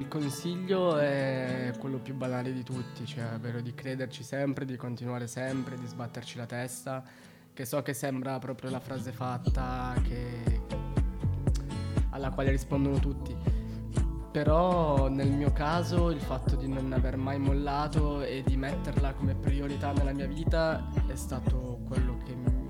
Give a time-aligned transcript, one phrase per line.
[0.00, 5.26] Il consiglio è quello più banale di tutti, cioè ovvero di crederci sempre, di continuare
[5.26, 7.04] sempre, di sbatterci la testa,
[7.52, 10.62] che so che sembra proprio la frase fatta che...
[12.10, 13.36] alla quale rispondono tutti.
[14.32, 19.34] Però nel mio caso il fatto di non aver mai mollato e di metterla come
[19.34, 22.68] priorità nella mia vita è stato quello che mi,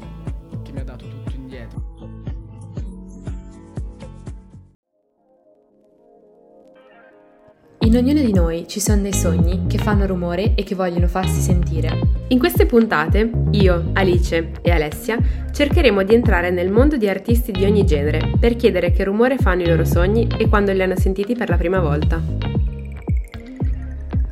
[0.62, 2.29] che mi ha dato tutto indietro.
[7.90, 11.40] In ognuno di noi ci sono dei sogni che fanno rumore e che vogliono farsi
[11.40, 11.90] sentire.
[12.28, 15.18] In queste puntate, io, Alice e Alessia
[15.50, 19.62] cercheremo di entrare nel mondo di artisti di ogni genere per chiedere che rumore fanno
[19.62, 22.22] i loro sogni e quando li hanno sentiti per la prima volta.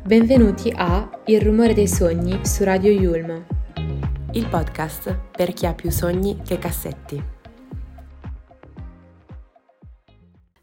[0.05, 3.43] Benvenuti a Il rumore dei sogni su Radio Yulm,
[4.31, 7.38] il podcast per chi ha più sogni che cassetti.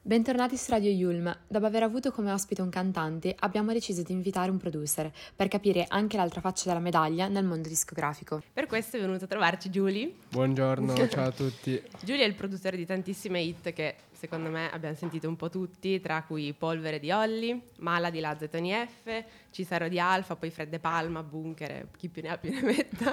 [0.06, 1.36] Bentornati su Radio Yulm.
[1.48, 5.84] Dopo aver avuto come ospite un cantante, abbiamo deciso di invitare un producer per capire
[5.88, 8.40] anche l'altra faccia della medaglia nel mondo discografico.
[8.52, 10.14] Per questo è venuto a trovarci Julie.
[10.28, 11.82] Buongiorno, ciao a tutti.
[12.04, 16.00] Julie è il produttore di tantissime hit che secondo me abbiamo sentito un po' tutti,
[16.00, 20.50] tra cui Polvere di Olli, Mala di Lazza e Tony F, Cisaro di Alfa, poi
[20.50, 23.12] Fredde Palma, Bunker, chi più ne ha più ne metta.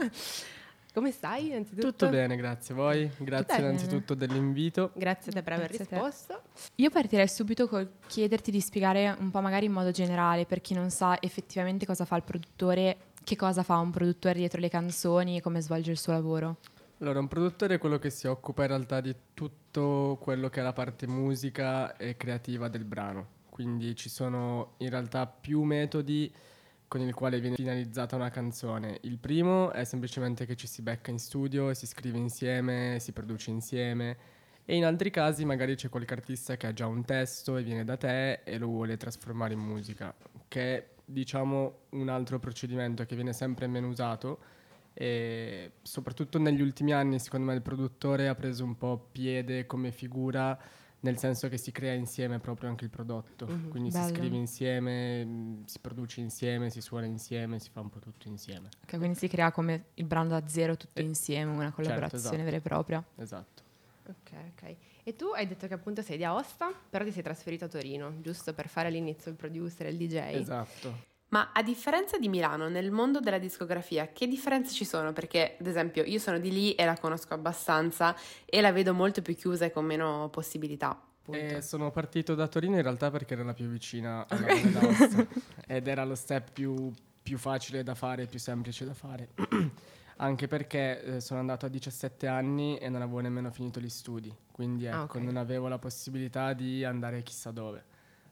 [0.94, 1.88] Come stai innanzitutto?
[1.88, 3.10] Tutto bene, grazie a voi.
[3.18, 4.92] Grazie innanzitutto dell'invito.
[4.94, 6.44] Grazie a te per aver risposto.
[6.76, 10.76] Io partirei subito col chiederti di spiegare un po' magari in modo generale per chi
[10.76, 15.38] non sa effettivamente cosa fa il produttore, che cosa fa un produttore dietro le canzoni
[15.38, 16.58] e come svolge il suo lavoro.
[17.00, 20.64] Allora, un produttore è quello che si occupa in realtà di tutto quello che è
[20.64, 23.42] la parte musica e creativa del brano.
[23.50, 26.32] Quindi ci sono in realtà più metodi
[26.94, 29.00] con il quale viene finalizzata una canzone.
[29.02, 33.50] Il primo è semplicemente che ci si becca in studio, si scrive insieme, si produce
[33.50, 34.16] insieme
[34.64, 37.84] e in altri casi magari c'è qualche artista che ha già un testo e viene
[37.84, 40.14] da te e lo vuole trasformare in musica,
[40.48, 44.38] che è diciamo un altro procedimento che viene sempre meno usato
[44.94, 49.92] e soprattutto negli ultimi anni secondo me il produttore ha preso un po' piede come
[49.92, 50.56] figura
[51.04, 54.08] nel senso che si crea insieme proprio anche il prodotto, mm-hmm, quindi bello.
[54.08, 58.30] si scrive insieme, mm, si produce insieme, si suona insieme, si fa un po' tutto
[58.30, 58.70] insieme.
[58.84, 62.22] Okay, quindi si crea come il brano da zero tutto eh, insieme, una certo, collaborazione
[62.22, 62.44] certo, esatto.
[62.46, 63.04] vera e propria.
[63.18, 63.62] Esatto.
[64.08, 64.76] Ok, ok.
[65.04, 68.22] E tu hai detto che appunto sei di Aosta, però ti sei trasferito a Torino,
[68.22, 70.16] giusto per fare all'inizio il producer, il DJ.
[70.32, 71.12] Esatto.
[71.34, 75.14] Ma a differenza di Milano, nel mondo della discografia, che differenze ci sono?
[75.14, 79.24] Perché, ad esempio, io sono di lì e la conosco abbastanza e la vedo molto
[79.24, 80.96] più chiusa e con meno possibilità.
[81.32, 85.28] Eh, sono partito da Torino in realtà perché era la più vicina alla okay.
[85.66, 86.92] Ed era lo step più,
[87.24, 89.30] più facile da fare, più semplice da fare.
[90.18, 94.32] Anche perché eh, sono andato a 17 anni e non avevo nemmeno finito gli studi,
[94.52, 95.24] quindi ah, ecco, ah, okay.
[95.24, 97.86] non avevo la possibilità di andare chissà dove.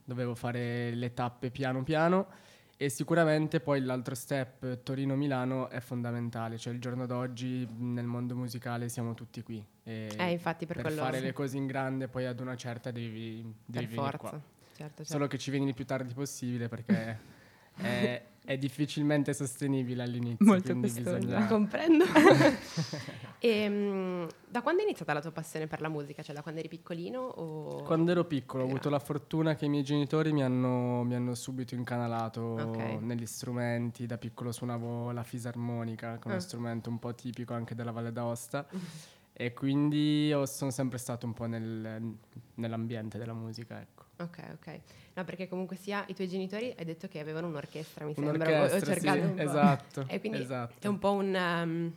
[0.04, 2.50] Dovevo fare le tappe piano piano
[2.82, 8.90] e sicuramente poi l'altro step Torino-Milano è fondamentale, cioè il giorno d'oggi nel mondo musicale
[8.90, 9.64] siamo tutti qui.
[9.84, 13.54] E eh, infatti per, per fare le cose in grande poi ad una certa devi,
[13.64, 14.18] devi per forza.
[14.18, 14.30] Qua.
[14.32, 15.04] Certo, certo.
[15.04, 17.20] Solo che ci vieni il più tardi possibile perché
[17.78, 20.46] è, è difficilmente sostenibile all'inizio.
[20.46, 21.46] Molto costoso, bisogna...
[21.46, 22.06] comprendo.
[23.40, 26.24] e, um, da quando è iniziata la tua passione per la musica?
[26.24, 27.22] Cioè da quando eri piccolino?
[27.22, 27.84] O...
[27.84, 31.36] Quando ero piccolo ho avuto la fortuna che i miei genitori mi hanno, mi hanno
[31.36, 33.00] subito incanalato okay.
[33.00, 34.08] negli strumenti.
[34.08, 36.40] Da piccolo suonavo la fisarmonica, che è uno ah.
[36.40, 38.68] strumento un po' tipico anche della Valle d'Aosta.
[39.34, 42.18] e quindi sono sempre stato un po' nel,
[42.56, 44.01] nell'ambiente della musica, ecco.
[44.22, 44.80] Ok, ok.
[45.14, 48.76] No, perché comunque sia i tuoi genitori hai detto che avevano un'orchestra, mi un'orchestra, sembra.
[48.76, 49.42] Ho cercato sì, un po'.
[49.42, 50.06] Esatto.
[50.10, 50.74] E quindi esatto.
[50.80, 51.34] è un po' un...
[51.34, 51.96] Um,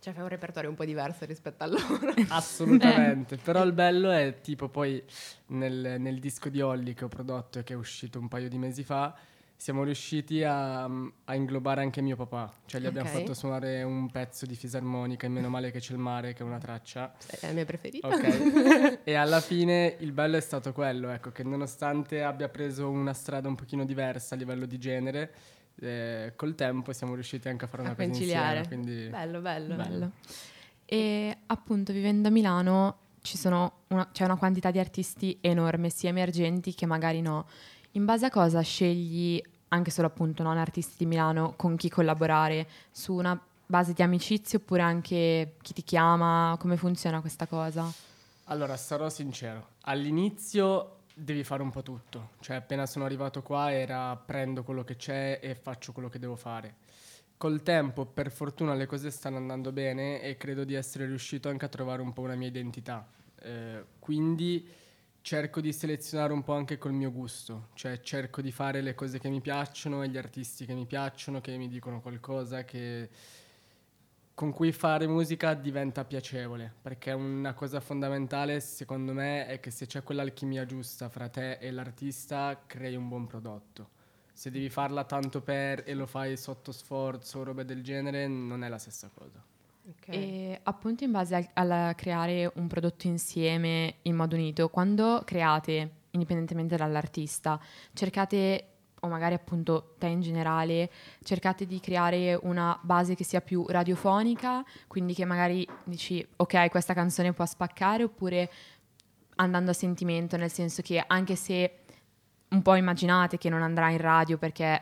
[0.00, 2.12] cioè fai un repertorio un po' diverso rispetto a loro.
[2.28, 3.36] Assolutamente.
[3.36, 3.38] eh.
[3.38, 5.02] Però il bello è tipo poi
[5.46, 8.58] nel, nel disco di Holly che ho prodotto e che è uscito un paio di
[8.58, 9.14] mesi fa
[9.62, 12.98] siamo riusciti a, a, inglobare anche mio papà, cioè gli okay.
[12.98, 16.42] abbiamo fatto suonare un pezzo di fisarmonica, in meno male che c'è il mare, che
[16.42, 17.14] è una traccia.
[17.28, 18.08] È la mia preferita.
[18.08, 18.98] Ok.
[19.04, 23.46] e alla fine il bello è stato quello, ecco, che nonostante abbia preso una strada
[23.46, 25.32] un pochino diversa a livello di genere,
[25.76, 28.58] eh, col tempo siamo riusciti anche a fare una a cosa conciliare.
[28.58, 28.82] insieme.
[28.82, 30.10] Quindi bello, bello, bello, bello.
[30.86, 32.98] E appunto vivendo a Milano
[33.44, 37.46] una, c'è una quantità di artisti enorme, sia emergenti che magari no.
[37.94, 39.40] In base a cosa scegli
[39.72, 44.58] anche solo appunto non artisti di Milano con chi collaborare su una base di amicizia
[44.58, 47.90] oppure anche chi ti chiama, come funziona questa cosa?
[48.44, 54.14] Allora, sarò sincero, all'inizio devi fare un po' tutto, cioè appena sono arrivato qua era
[54.16, 56.76] prendo quello che c'è e faccio quello che devo fare.
[57.38, 61.64] Col tempo, per fortuna, le cose stanno andando bene e credo di essere riuscito anche
[61.64, 63.04] a trovare un po' una mia identità.
[63.40, 64.68] Eh, quindi
[65.22, 69.18] cerco di selezionare un po' anche col mio gusto, cioè cerco di fare le cose
[69.18, 73.08] che mi piacciono e gli artisti che mi piacciono, che mi dicono qualcosa, che
[74.34, 79.86] con cui fare musica diventa piacevole, perché una cosa fondamentale secondo me è che se
[79.86, 83.90] c'è quell'alchimia giusta fra te e l'artista crei un buon prodotto.
[84.32, 88.64] Se devi farla tanto per e lo fai sotto sforzo o robe del genere non
[88.64, 89.51] è la stessa cosa.
[89.84, 90.14] Okay.
[90.14, 96.76] E appunto in base a, creare un prodotto insieme in modo unito, quando create, indipendentemente
[96.76, 97.60] dall'artista,
[97.92, 98.66] cercate
[99.00, 100.88] o magari appunto te in generale,
[101.24, 106.94] cercate di creare una base che sia più radiofonica, quindi che magari dici ok questa
[106.94, 108.50] canzone può spaccare, oppure
[109.36, 111.78] andando a sentimento, nel senso che anche se
[112.50, 114.80] un po' immaginate che non andrà in radio perché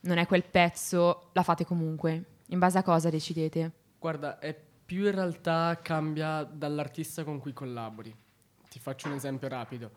[0.00, 2.24] non è quel pezzo, la fate comunque.
[2.48, 3.81] In base a cosa decidete?
[4.02, 4.52] Guarda, è
[4.84, 8.12] più in realtà cambia dall'artista con cui collabori.
[8.68, 9.92] Ti faccio un esempio rapido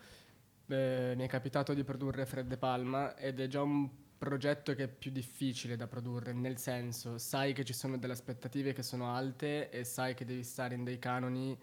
[0.68, 4.88] eh, mi è capitato di produrre Fred Palma ed è già un progetto che è
[4.88, 9.70] più difficile da produrre, nel senso sai che ci sono delle aspettative che sono alte
[9.70, 11.58] e sai che devi stare in dei canoni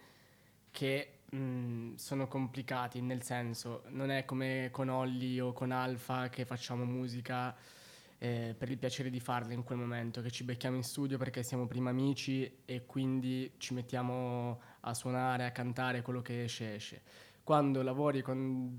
[0.71, 6.45] che mh, sono complicati, nel senso non è come con Olli o con Alfa che
[6.45, 7.55] facciamo musica
[8.23, 11.43] eh, per il piacere di farla in quel momento, che ci becchiamo in studio perché
[11.43, 17.03] siamo prima amici e quindi ci mettiamo a suonare, a cantare quello che esce esce
[17.43, 18.71] quando lavori con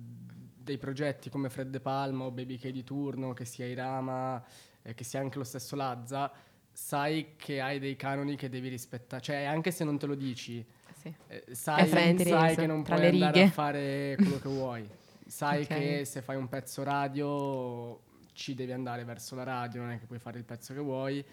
[0.55, 4.41] dei progetti come Fred De Palma o Baby K di turno, che sia Irama,
[4.81, 6.31] eh, che sia anche lo stesso Lazza,
[6.71, 10.65] sai che hai dei canoni che devi rispettare, cioè anche se non te lo dici,
[10.93, 11.13] sì.
[11.27, 14.89] eh, sai, sai che non puoi andare a fare quello che vuoi,
[15.27, 15.79] sai okay.
[15.79, 20.05] che se fai un pezzo radio ci devi andare verso la radio, non è che
[20.05, 21.23] puoi fare il pezzo che vuoi,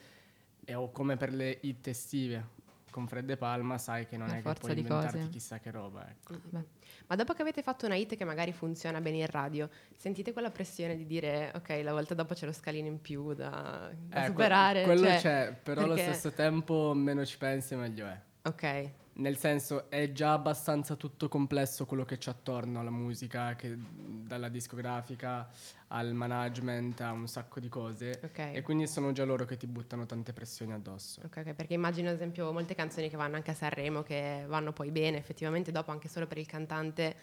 [0.64, 2.58] e, o come per le hit estive,
[2.90, 5.28] con Fred e Palma sai che non La è che puoi inventarti cose.
[5.30, 6.08] chissà che roba.
[6.08, 6.34] Ecco.
[6.34, 6.60] Mm,
[7.06, 10.50] Ma dopo che avete fatto una hit che magari funziona bene in radio, sentite quella
[10.50, 14.26] pressione di dire ok, la volta dopo c'è lo scalino in più da, da eh,
[14.26, 14.82] superare?
[14.82, 16.02] Que- quello cioè, c'è, però perché...
[16.02, 18.20] allo stesso tempo meno ci pensi meglio è.
[18.42, 18.90] Ok.
[19.12, 24.48] Nel senso è già abbastanza tutto complesso quello che c'è attorno alla musica, che, dalla
[24.48, 25.48] discografica
[25.88, 28.20] al management, a un sacco di cose.
[28.24, 28.54] Okay.
[28.54, 31.20] E quindi sono già loro che ti buttano tante pressioni addosso.
[31.20, 34.72] Ok, okay perché immagino ad esempio molte canzoni che vanno anche a Sanremo, che vanno
[34.72, 37.16] poi bene, effettivamente dopo anche solo per il cantante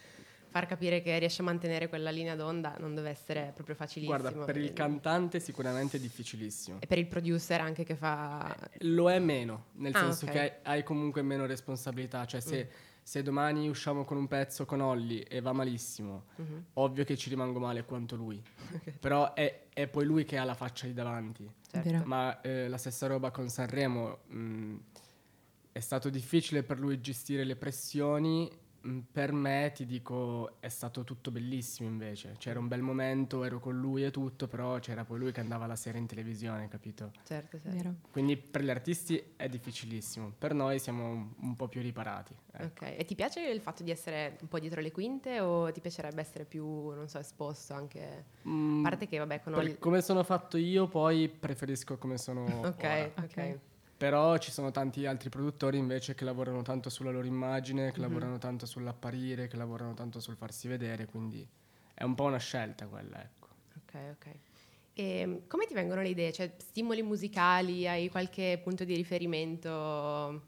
[0.49, 4.17] far capire che riesce a mantenere quella linea d'onda non deve essere proprio facilissimo.
[4.17, 6.77] Guarda, per il cantante sicuramente è difficilissimo.
[6.79, 8.55] E per il producer anche che fa...
[8.71, 10.35] Eh, lo è meno, nel ah, senso okay.
[10.35, 12.75] che hai, comunque meno responsabilità, cioè se, mm.
[13.01, 16.59] se, domani usciamo con un pezzo con Olli e va malissimo, mm-hmm.
[16.73, 18.41] ovvio che ci rimango male quanto lui,
[18.73, 18.93] okay.
[18.99, 21.49] però è, è, poi lui che ha la faccia lì davanti.
[21.69, 22.03] Certo.
[22.05, 24.77] Ma eh, la stessa roba con Sanremo, mh, mm,
[25.71, 28.49] è stato difficile per lui gestire le pressioni
[29.11, 32.35] per me, ti dico, è stato tutto bellissimo invece.
[32.37, 35.65] C'era un bel momento, ero con lui e tutto, però c'era poi lui che andava
[35.65, 37.11] la sera in televisione, capito?
[37.23, 37.95] Certo, certo.
[38.11, 42.35] Quindi per gli artisti è difficilissimo, per noi siamo un, un po' più riparati.
[42.51, 42.85] Ecco.
[42.85, 45.81] Ok, e ti piace il fatto di essere un po' dietro le quinte o ti
[45.81, 48.25] piacerebbe essere più, non so, esposto anche?
[48.47, 49.53] Mm, a parte che, vabbè, con...
[49.53, 49.77] Oli...
[49.77, 53.13] Come sono fatto io, poi preferisco come sono Ok, ora.
[53.23, 53.59] ok.
[53.97, 58.07] Però ci sono tanti altri produttori invece che lavorano tanto sulla loro immagine, che mm-hmm.
[58.07, 61.47] lavorano tanto sull'apparire, che lavorano tanto sul farsi vedere, quindi
[61.95, 63.47] è un po' una scelta quella, ecco.
[63.75, 64.25] Ok, ok.
[64.93, 66.31] E ehm, come ti vengono le idee?
[66.31, 70.43] Cioè, stimoli musicali, hai qualche punto di riferimento?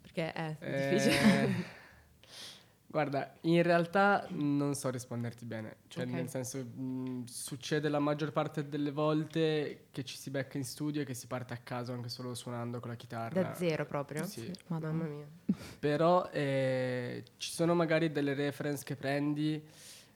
[0.00, 1.80] Perché è eh, difficile.
[2.92, 6.14] Guarda, in realtà non so risponderti bene, cioè okay.
[6.14, 11.00] nel senso mh, succede la maggior parte delle volte che ci si becca in studio
[11.00, 13.40] e che si parte a caso anche solo suonando con la chitarra.
[13.40, 14.26] Da zero proprio?
[14.26, 14.52] Sì.
[14.66, 15.26] Mamma mia.
[15.78, 19.66] Però eh, ci sono magari delle reference che prendi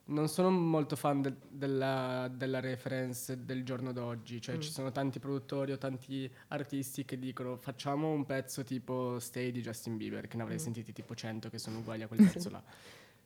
[0.07, 4.61] non sono molto fan de- della, della, reference del giorno d'oggi, cioè mm.
[4.61, 9.63] ci sono tanti produttori o tanti artisti che dicono facciamo un pezzo tipo Stay di
[9.63, 10.63] Justin Bieber, che ne avrei mm.
[10.63, 12.63] sentiti tipo 100 che sono uguali a quel pezzo là.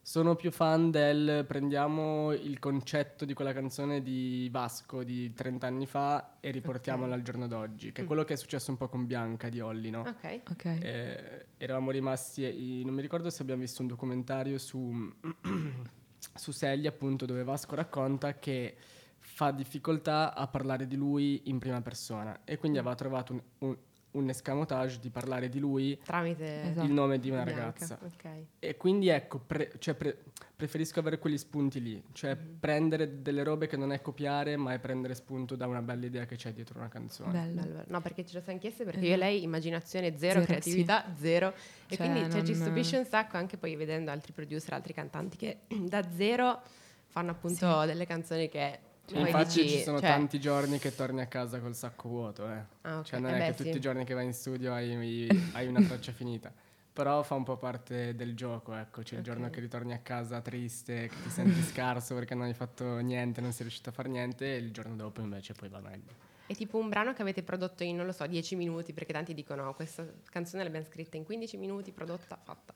[0.02, 5.84] Sono più fan del prendiamo il concetto di quella canzone di Vasco di 30 anni
[5.86, 7.18] fa e riportiamola okay.
[7.18, 8.06] al giorno d'oggi, che è mm.
[8.06, 10.00] quello che è successo un po' con Bianca di Olli, no?
[10.00, 10.40] Ok.
[10.48, 10.78] okay.
[10.80, 15.12] Eh, eravamo rimasti, non mi ricordo se abbiamo visto un documentario su
[16.34, 18.76] su Selli appunto dove Vasco racconta che
[19.18, 22.40] fa difficoltà a parlare di lui in prima persona.
[22.44, 23.76] E quindi aveva trovato un, un
[24.12, 26.86] un escamotage di parlare di lui Tramite Esatto.
[26.86, 27.98] il nome di una Bianca, ragazza.
[28.02, 28.24] Ok.
[28.58, 30.18] E quindi ecco, pre- cioè, pre-
[30.56, 32.56] preferisco avere quegli spunti lì, cioè Mhm.
[32.58, 36.26] prendere delle robe che non è copiare, ma è prendere spunto da una bella idea
[36.26, 37.30] che c'è dietro una canzone.
[37.32, 37.60] Bello.
[37.62, 37.84] Bello.
[37.86, 39.14] No, perché ce lo siamo chieste perché Esatto.
[39.18, 41.54] io e lei immaginazione zero, Zero, creatività zero.
[41.88, 45.36] E Cioè, quindi cioè, ci stupisce un sacco anche poi vedendo altri producer, altri cantanti
[45.36, 46.60] che da zero
[47.06, 48.78] fanno appunto delle canzoni che
[49.12, 52.50] poi Infatti dici, ci sono cioè- tanti giorni che torni a casa col sacco vuoto,
[52.50, 52.62] eh.
[52.82, 53.04] Ah, ok.
[53.04, 53.76] Cioè non Eh è beh, che tutti sì.
[53.76, 56.52] i giorni che vai in studio hai, hai una traccia finita.
[56.92, 59.02] Però fa un po' parte del gioco, ecco.
[59.02, 62.52] C'è il giorno che ritorni a casa triste, che ti senti scarso perché non hai
[62.54, 65.78] fatto niente, non sei riuscito a fare niente, e il giorno dopo invece poi va
[65.80, 66.12] meglio.
[66.46, 69.34] È tipo un brano che avete prodotto in, non lo so, 10 minuti, perché tanti
[69.34, 72.74] dicono questa canzone l'abbiamo scritta in 15 minuti, prodotta, fatta.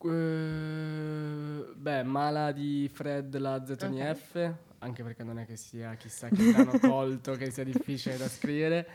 [0.00, 4.16] Eh, beh, Mala di Fred la Zetoni Ok.
[4.16, 8.28] F, anche perché non è che sia chissà che brano colto, che sia difficile da
[8.28, 8.88] scrivere.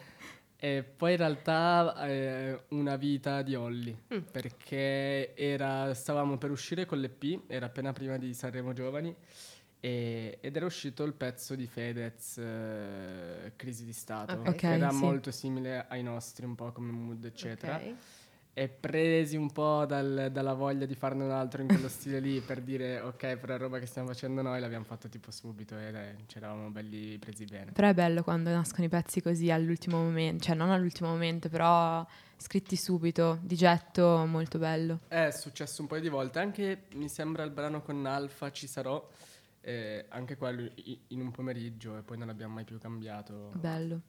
[0.55, 4.19] E poi in realtà eh, Una vita di Olli, Mm.
[4.31, 9.13] perché era- stavamo per uscire con l'EP, era appena prima di Sanremo Giovani,
[9.81, 14.55] e- ed era uscito il pezzo di Fedez, eh, Crisi di Stato, Ok.
[14.55, 14.95] che era sì.
[14.97, 17.93] molto simile ai nostri, un po' come mood, eccetera Ok.
[18.55, 22.39] E presi un po' dal- dalla voglia di farne un altro in quello stile lì
[22.39, 25.91] per dire ok per la roba che stiamo facendo noi l'abbiamo fatto tipo subito e
[25.91, 29.97] dai, ci eravamo belli presi bene Però è bello quando nascono i pezzi così all'ultimo
[29.97, 32.05] momento, cioè non all'ultimo momento, però
[32.37, 34.99] scritti subito, di getto, molto bello.
[35.07, 39.09] è successo un paio di volte anche mi sembra il brano con Alfa ci sarò
[39.61, 40.69] eh, anche quello
[41.07, 44.01] in un pomeriggio e poi non l'abbiamo mai più cambiato Bello.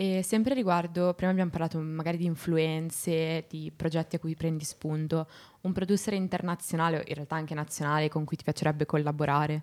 [0.00, 5.28] E sempre riguardo, prima abbiamo parlato magari di influenze, di progetti a cui prendi spunto,
[5.60, 9.62] un producer internazionale o in realtà anche nazionale con cui ti piacerebbe collaborare?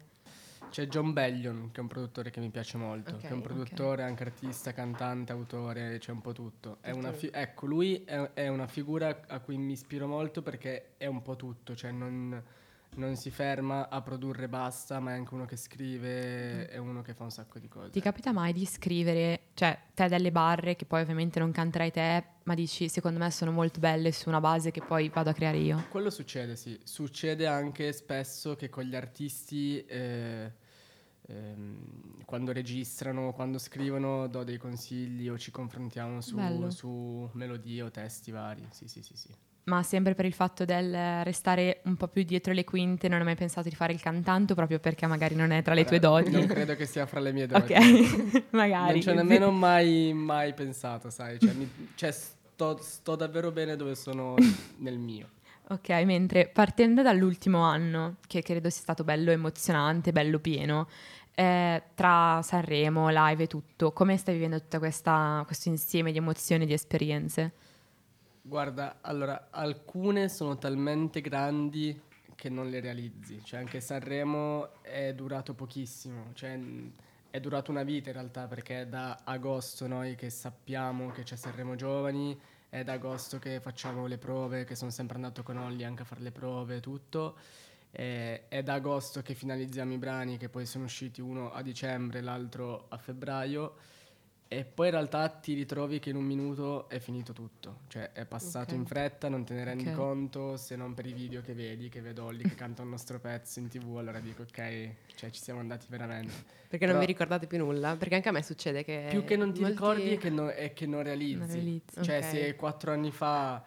[0.70, 3.42] c'è John Bellion che è un produttore che mi piace molto Ok, che è un
[3.42, 6.78] produttore anche artista cantante autore c'è un po' tutto.
[7.14, 11.24] Fi- ecco lui è, è una figura a cui mi ispiro molto perché è un
[11.24, 12.44] po' tutto cioè non,
[12.96, 17.14] non si ferma a produrre basta ma è anche uno che scrive è uno che
[17.14, 20.86] fa un sacco di cose Ti capita mai di scrivere, cioè te delle barre che
[20.86, 24.72] poi ovviamente non canterai te, ma dici secondo me sono molto belle su una base
[24.72, 25.86] che poi vado a creare io?
[25.90, 26.80] Quello succede, sì.
[26.84, 30.52] Succede anche spesso che con gli artisti, eh,
[31.28, 37.92] ehm, quando registrano, quando scrivono, do dei consigli o ci confrontiamo su, su melodie o
[37.92, 38.68] testi vari.
[38.72, 39.34] Sì, sì, sì, sì.
[39.68, 43.26] Ma sempre per il fatto del restare un po' più dietro le quinte, non hai
[43.26, 46.22] mai pensato di fare il cantante proprio perché magari non è tra le tue Guarda,
[46.22, 46.32] doti?
[46.32, 47.74] Non credo che sia fra le mie doti.
[47.74, 48.94] Ok, magari.
[48.94, 51.38] Non ci ho nemmeno mai, mai pensato, sai.
[51.38, 54.36] Cioè, mi- cioè, sto, sto davvero bene dove sono
[54.78, 55.32] nel mio.
[55.70, 60.88] Ok, mentre partendo dall'ultimo anno, che credo sia stato bello emozionante, bello pieno,
[61.36, 66.68] eh, tra Sanremo, live e tutto, come stai vivendo tutto questo insieme di emozioni e
[66.68, 67.52] di esperienze?
[68.48, 72.02] Guarda, allora, alcune sono talmente grandi
[72.34, 73.44] che non le realizzi.
[73.44, 76.32] Cioè, anche Sanremo è durato pochissimo.
[76.32, 76.58] Cioè,
[77.30, 81.36] è durato una vita in realtà, perché è da agosto noi che sappiamo che c'è
[81.36, 82.40] Sanremo Giovani,
[82.70, 86.06] è da agosto che facciamo le prove, che sono sempre andato con Olli anche a
[86.06, 87.36] fare le prove e tutto.
[87.92, 92.86] È da agosto che finalizziamo i brani, che poi sono usciti uno a dicembre, l'altro
[92.88, 93.76] a febbraio.
[94.50, 98.26] E poi in realtà ti ritrovi che in un minuto è finito tutto, cioè è
[98.26, 98.80] passato Ok.
[98.80, 99.94] in fretta, non te ne rendi Ok.
[99.96, 103.20] conto se non per i video che vedi, che vedo Olli che canta il nostro
[103.20, 106.32] pezzo in tv, allora dico ok, cioè ci siamo andati veramente.
[106.70, 107.98] Perché non Però- vi ricordate più nulla?
[107.98, 109.08] Perché anche a me succede che...
[109.10, 111.38] Più che non ti molti- ricordi è che, no- è che non realizzi.
[111.40, 112.02] Non realizzi.
[112.04, 112.24] Cioè Ok.
[112.24, 113.62] se quattro anni fa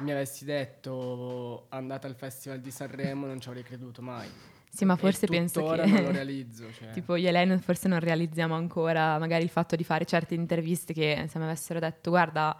[0.00, 4.28] mi avessi detto andate al Festival di Sanremo non ci avrei creduto mai.
[4.76, 5.86] Sì, ma forse penso che...
[5.86, 6.66] non lo realizzo.
[6.76, 6.90] Cioè.
[6.90, 10.34] Tipo io e lei non- forse non realizziamo ancora magari il fatto di fare certe
[10.34, 12.56] interviste che se mi avessero detto guarda,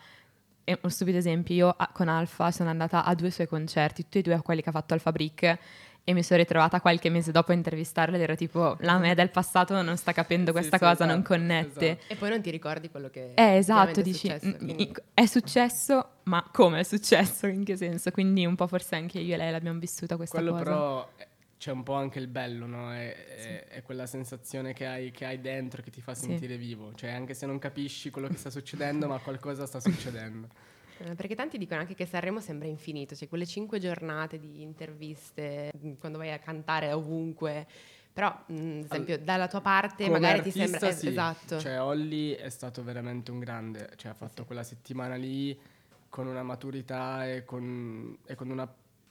[0.65, 4.19] è un stupido esempio, io a- con Alfa sono andata a due suoi concerti, tutti
[4.19, 5.59] e due a quelli che ha fatto Alfa Brick
[6.09, 9.29] e mi sono ritrovata qualche mese dopo a intervistarla ed ero tipo la me del
[9.31, 11.91] passato non sta capendo Sì, questa sì, cosa, non esatto, connette.
[11.91, 12.13] esatto.
[12.13, 13.33] E poi non ti ricordi quello che...
[13.35, 17.47] Eh, esatto, dici, È successo, "Mm, quindi- i- è successo, ma come è successo?
[17.49, 18.11] In che senso?
[18.13, 20.63] Quindi un po' forse anche io e lei l'abbiamo vissuta questa Quello cosa.
[20.65, 21.27] però eh,
[21.59, 22.93] c'è un po' anche il bello, no?
[22.93, 26.27] È, è- è quella sensazione che hai, che hai dentro che ti fa Sì.
[26.27, 26.95] sentire vivo.
[26.95, 30.49] Cioè, anche se non capisci quello che sta succedendo, ma qualcosa sta succedendo.
[30.99, 35.71] Eh, Perché tanti dicono anche che Sanremo sembra infinito, cioè quelle cinque giornate di interviste,
[35.79, 37.67] mh, quando vai a cantare ovunque,
[38.13, 40.89] però mh, ad esempio dalla tua parte Come magari ti sembra...
[40.89, 41.09] eh, sì.
[41.09, 41.61] Esatto.
[41.61, 43.91] Cioè, Olli è stato veramente un grande.
[43.97, 44.47] Cioè, ha fatto sì.
[44.47, 45.59] quella settimana lì
[46.09, 48.67] con una maturità e con, e con una,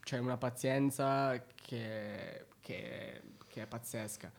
[0.05, 4.31] cioè, una pazienza che, che- che è pazzesca.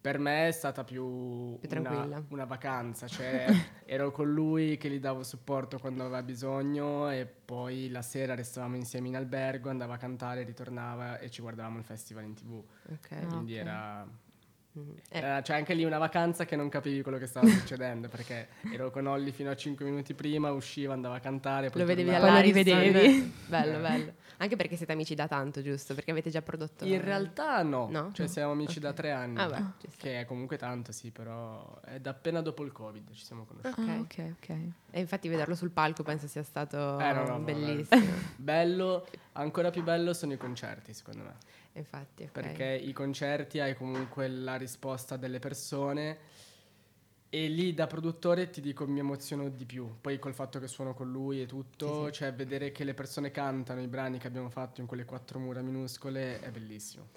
[0.00, 3.46] Per me è stata più, Più una, una vacanza, cioè
[3.84, 8.76] ero con lui che gli davo supporto quando aveva bisogno e poi la sera restavamo
[8.76, 12.62] insieme in albergo, andava a cantare, ritornava e ci guardavamo il festival in tv.
[12.90, 13.10] Ok.
[13.12, 13.58] Ah, Quindi ok.
[13.60, 14.06] era,
[14.72, 14.94] Mhm.
[15.08, 18.48] Eh, era- cioè anche lì una vacanza che non capivi quello che stava succedendo perché
[18.72, 22.14] ero con Olli fino a 5 minuti prima, usciva, andava a cantare, poi lo vedevi
[22.14, 22.62] all'Ariston.
[22.82, 23.32] rivedevi.
[23.46, 24.12] Bello, bello.
[24.40, 25.94] Anche perché siete amici da tanto, giusto?
[25.94, 26.84] Perché avete già prodotto...
[26.84, 28.10] In realtà no, No?
[28.12, 28.84] cioè siamo amici Ok.
[28.84, 29.38] da tre anni.
[29.38, 29.88] Ah, beh.
[29.96, 33.80] Che è comunque tanto, sì, però è da appena dopo il Covid ci siamo conosciuti.
[33.80, 33.88] Ok.
[33.88, 34.48] Ah, ok, ok.
[34.90, 38.12] E infatti vederlo sul palco penso sia stato Eh, no, no, no, bellissimo.
[38.36, 41.34] Bello, ancora più bello sono i concerti, secondo me.
[41.72, 42.30] Infatti, ok.
[42.30, 46.18] Perché i concerti hai comunque la risposta delle persone
[47.30, 49.96] e lì da produttore ti dico mi emoziono di più.
[50.00, 52.12] Poi col fatto che suono con lui e tutto, Sì, sì.
[52.12, 55.60] cioè vedere che le persone cantano i brani che abbiamo fatto in quelle quattro mura
[55.60, 57.08] minuscole è bellissimo.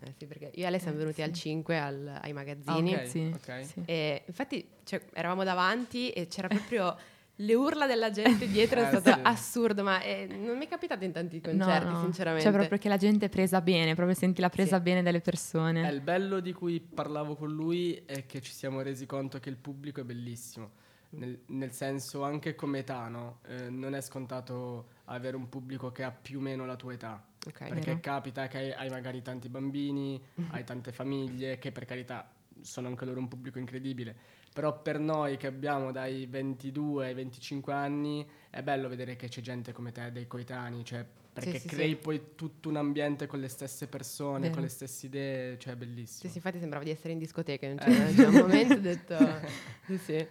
[0.00, 1.22] Eh, sì, perché io e Ale siamo Eh, venuti sì.
[1.22, 2.94] al 5 al- ai magazzini.
[2.94, 3.06] Ah, ok.
[3.08, 3.64] Sì, ok.
[3.64, 3.82] sì.
[3.84, 6.96] E infatti cioè, eravamo davanti e c'era proprio
[7.40, 9.20] le urla della gente dietro, è Eh, stato sì.
[9.22, 12.00] assurdo, ma eh, non mi è capitato in tanti concerti, No, no.
[12.02, 12.44] sinceramente.
[12.44, 14.82] Cioè proprio che la gente è presa bene, proprio senti la presa Sì.
[14.82, 15.88] bene delle Eh, persone.
[15.88, 19.56] il bello di cui parlavo con lui è che ci siamo resi conto che il
[19.56, 20.70] pubblico è bellissimo.
[21.10, 23.38] Nel, nel senso, anche come età, no?
[23.46, 27.24] Eh, non è scontato avere un pubblico che ha più o meno la tua età.
[27.46, 27.58] Ok.
[27.66, 27.98] Perché Vero.
[28.00, 32.30] capita che hai, hai magari tanti bambini, hai tante famiglie, che per carità
[32.60, 34.14] sono anche loro un pubblico incredibile.
[34.52, 39.40] Però per noi che abbiamo dai 22 ai 25 anni è bello vedere che c'è
[39.40, 41.96] gente come te, dei coetanei, cioè perché sì, crei sì.
[41.96, 44.54] poi tutto un ambiente con le stesse persone, Vero.
[44.54, 46.30] con le stesse idee, cioè è Sì, bellissimo.
[46.30, 47.68] sì, infatti sembrava di essere in discoteca, Eh.
[47.68, 49.16] non c'era, c'era un momento ho detto...
[49.86, 50.26] Sì, sì.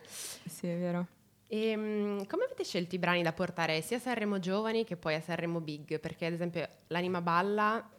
[0.46, 1.08] Sì, è vero.
[1.48, 5.16] E, mm, come avete scelto i brani da portare sia a Sanremo Giovani che poi
[5.16, 6.00] a Sanremo Big?
[6.00, 7.90] Perché ad esempio l'anima balla,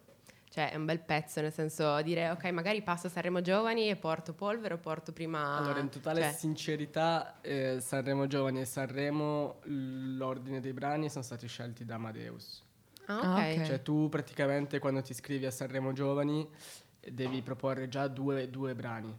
[0.58, 3.94] cioè è un bel pezzo, nel senso dire ok magari passo a Sanremo Giovani e
[3.94, 5.56] porto polvere o porto prima...
[5.56, 11.46] Allora, in totale cioè, sincerità, eh, Sanremo Giovani e Sanremo, l'ordine dei brani sono stati
[11.46, 12.64] scelti da Amadeus.
[13.06, 13.56] ah, Ah, ok.
[13.58, 13.64] ok.
[13.66, 16.48] Cioè tu praticamente quando ti iscrivi a Sanremo Giovani
[17.08, 19.16] devi proporre già due, due brani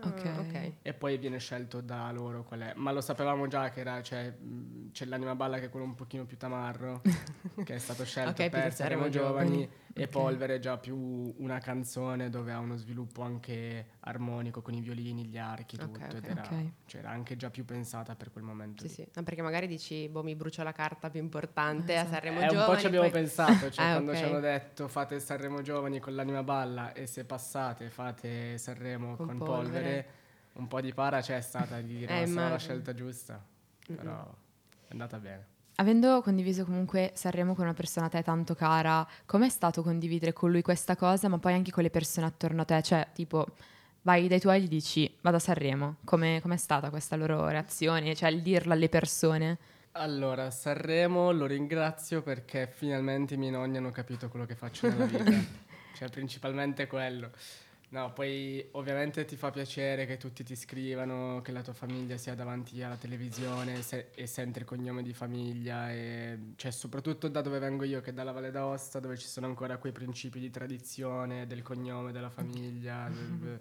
[0.00, 0.24] Ah, Ok.
[0.38, 0.72] ok.
[0.82, 2.72] e poi viene scelto da loro qual è.
[2.76, 5.96] Ma lo sapevamo già che era, cioè, mh, c'è l'anima balla che è quello un
[5.96, 7.02] pochino più tamarro,
[7.64, 9.68] che è stato scelto Ok, per Sanremo Sanremo Giovani
[10.02, 10.08] E.
[10.08, 10.96] Polvere è già più
[11.38, 15.98] una canzone dove ha uno sviluppo anche armonico con i violini, gli archi, tutto.
[16.00, 16.28] Ed ok.
[16.28, 16.70] era, Ok.
[16.86, 18.82] cioè, era anche già più pensata per quel momento.
[18.82, 18.94] Sì, lì.
[18.94, 19.08] sì.
[19.14, 22.08] No, perché magari dici, boh, mi brucio la carta più importante Esatto.
[22.08, 22.72] a Sanremo Eh, un Giovani.
[22.74, 26.14] po' ci abbiamo poi- pensato, cioè Ah, quando ci hanno detto fate Sanremo Giovani con
[26.14, 29.62] l'anima balla e se passate fate Sanremo Con con, Polvere.
[29.72, 30.06] polvere.
[30.54, 33.34] un po' di para c'è stata di dire Eh, ma sarà la scelta giusta,
[33.90, 33.96] Mm-mm.
[33.96, 34.34] però
[34.86, 35.46] è andata bene.
[35.80, 40.50] Avendo condiviso comunque Sanremo con una persona a te tanto cara, com'è stato condividere con
[40.50, 42.82] lui questa cosa, ma poi anche con le persone attorno a te?
[42.82, 43.46] Cioè, tipo,
[44.02, 45.98] vai dai tuoi e gli dici vado a Sanremo.
[46.02, 48.16] Come com'è stata questa loro reazione?
[48.16, 49.58] Cioè, il dirlo alle persone?
[49.92, 55.04] Allora, Sanremo lo ringrazio perché finalmente i miei nonni hanno capito quello che faccio nella
[55.04, 55.30] vita,
[55.94, 57.30] cioè principalmente quello.
[57.90, 62.34] No, poi ovviamente ti fa piacere che tutti ti scrivano, che la tua famiglia sia
[62.34, 67.58] davanti alla televisione se- e sente il cognome di famiglia, e, cioè soprattutto da dove
[67.58, 71.46] vengo io, che è dalla Valle d'Aosta, dove ci sono ancora quei principi di tradizione,
[71.46, 73.08] del cognome della famiglia.
[73.08, 73.60] del-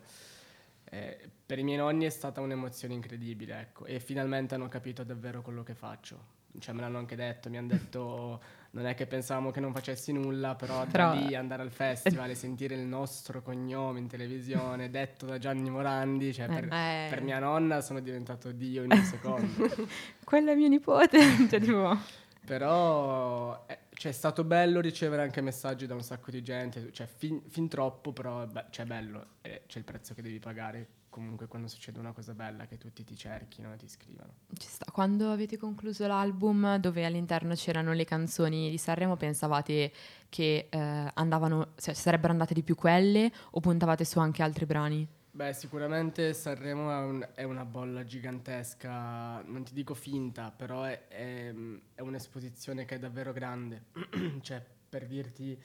[0.89, 5.41] eh, per i miei nonni è stata un'emozione incredibile, ecco, e finalmente hanno capito davvero
[5.41, 6.35] quello che faccio.
[6.59, 8.41] Cioè me l'hanno anche detto, mi hanno detto
[8.71, 12.29] non è che pensavamo che non facessi nulla, però, Però- da lì andare al festival
[12.29, 17.07] e sentire il nostro cognome in televisione detto da Gianni Morandi, cioè per, Eh.
[17.09, 19.87] per mia nonna sono diventato Dio in un secondo.
[20.23, 21.19] Quello è mio nipote.
[21.49, 21.97] cioè, tipo,
[22.45, 27.07] Però eh, cioè, è stato bello ricevere anche messaggi da un sacco di gente, cioè
[27.07, 30.39] fin, fin troppo, però è be- cioè, è bello, e c'è il prezzo che devi
[30.39, 30.87] pagare
[31.17, 34.33] comunque quando succede una cosa bella, che tutti ti cerchino e ti scrivano.
[34.55, 34.85] ci sta.
[34.91, 39.91] Quando avete concluso l'album, dove all'interno c'erano le canzoni di Sanremo, pensavate
[40.29, 45.07] che eh, andavano, cioè, sarebbero andate di più quelle o puntavate su anche altri brani?
[45.31, 51.07] Beh, sicuramente Sanremo è, un- è una bolla gigantesca, non ti dico finta, però è,
[51.07, 51.53] è-
[51.95, 53.85] è un'esposizione che è davvero grande.
[54.41, 55.59] cioè, per dirti,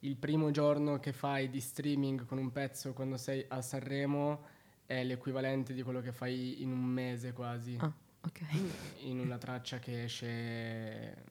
[0.00, 4.58] il primo giorno che fai di streaming con un pezzo quando sei a Sanremo
[4.90, 8.40] è l'equivalente di quello che fai in un mese quasi, Ah, ok.
[9.06, 11.24] in una traccia che esce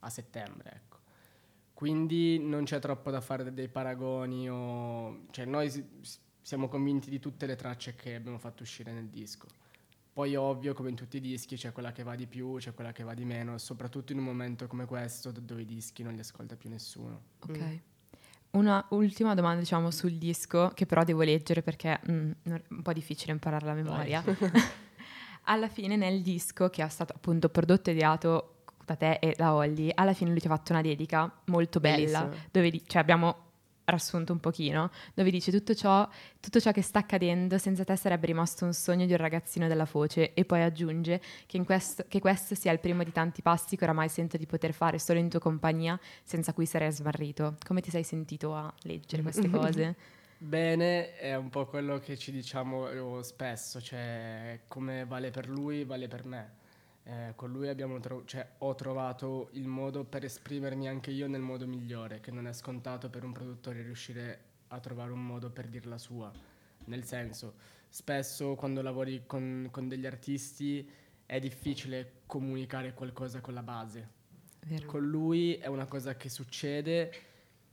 [0.00, 0.96] a settembre, ecco.
[1.72, 5.26] Quindi non c'è troppo da fare dei paragoni o...
[5.30, 9.08] Cioè noi si- s- siamo convinti di tutte le tracce che abbiamo fatto uscire nel
[9.08, 9.46] disco.
[10.12, 12.92] Poi ovvio, come in tutti i dischi, c'è quella che va di più, c'è quella
[12.92, 16.12] che va di meno, soprattutto in un momento come questo do- dove i dischi non
[16.12, 17.22] li ascolta più nessuno.
[17.40, 17.58] Ok.
[17.58, 17.76] Mm.
[18.52, 22.92] Una ultima domanda, diciamo, sul disco, che però devo leggere perché mm, è un po'
[22.92, 24.24] difficile imparare la memoria.
[25.44, 29.54] alla fine nel disco, che è stato appunto prodotto e ideato da te e da
[29.54, 32.48] Olly, alla fine lui ti ha fatto una dedica molto bella, Bellissima.
[32.50, 33.47] dove cioè, abbiamo
[33.90, 36.08] riassunto un pochino, dove dice tutto ciò,
[36.40, 39.86] tutto ciò che sta accadendo senza te sarebbe rimasto un sogno di un ragazzino della
[39.86, 43.76] foce e poi aggiunge che, in questo, che questo sia il primo di tanti passi
[43.76, 47.56] che oramai sento di poter fare solo in tua compagnia senza cui sarei smarrito.
[47.66, 49.96] Come ti sei sentito a leggere queste cose?
[50.40, 56.06] Bene, è un po' quello che ci diciamo spesso, cioè come vale per lui, vale
[56.06, 56.57] per me.
[57.08, 61.40] Eh, con lui abbiamo tro- cioè, ho trovato il modo per esprimermi anche io nel
[61.40, 65.68] modo migliore, che non è scontato per un produttore riuscire a trovare un modo per
[65.68, 66.30] dir la sua.
[66.84, 67.54] Nel senso,
[67.88, 70.86] spesso quando lavori con, con degli artisti
[71.24, 74.08] è difficile comunicare qualcosa con la base.
[74.66, 74.84] Vero.
[74.84, 77.10] Con lui è una cosa che succede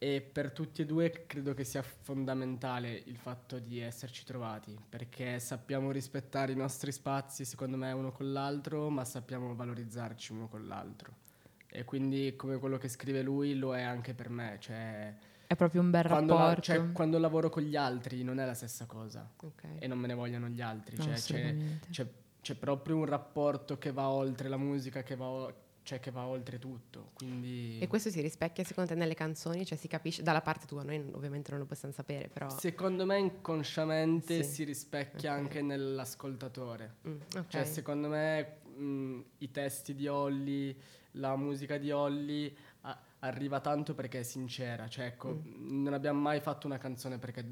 [0.05, 5.39] e per tutti e due credo che sia fondamentale il fatto di esserci trovati, perché
[5.39, 10.67] sappiamo rispettare i nostri spazi, secondo me, uno con l'altro, ma sappiamo valorizzarci uno con
[10.67, 11.11] l'altro.
[11.67, 15.11] E quindi come quello che scrive lui lo è anche per me, cioè
[15.47, 16.61] È proprio un bel quando, la- rapporto.
[16.61, 19.63] cioè, quando lavoro con gli altri non è la stessa cosa Ok.
[19.79, 21.55] e non me ne vogliono gli altri, No, cioè, c'è,
[21.89, 22.07] c'è-
[22.41, 25.53] c'è proprio un rapporto che va oltre la musica, che va, o-
[25.86, 27.12] cioè, che va oltre tutto.
[27.13, 29.63] Quindi E questo si rispecchia secondo te nelle canzoni?
[29.65, 32.50] Cioè si capisce dalla parte tua, noi ovviamente non lo possiamo sapere, però...
[32.50, 34.50] secondo me inconsciamente Sì.
[34.52, 35.38] si rispecchia Ok.
[35.39, 36.95] anche nell'ascoltatore.
[37.08, 37.48] Mm, ok.
[37.48, 40.76] Cioè, secondo me mh, i testi di Olly,
[41.12, 44.88] la musica di Olly a- arriva tanto perché è sincera.
[44.88, 47.45] Cioè, ecco, non abbiamo mai fatto una canzone perché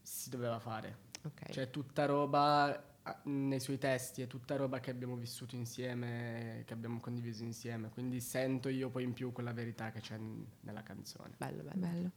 [0.00, 0.96] si doveva fare.
[1.24, 1.50] Ok.
[1.50, 2.82] Cioè, tutta roba
[3.24, 7.90] nei suoi testi, è tutta roba che abbiamo vissuto insieme, che abbiamo condiviso insieme.
[7.90, 11.34] Quindi sento io poi in più quella verità che c'è n- nella canzone.
[11.36, 11.80] Bello, bello.
[11.86, 12.10] Bello.